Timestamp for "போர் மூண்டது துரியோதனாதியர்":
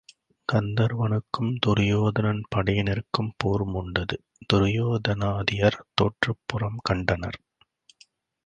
3.37-5.79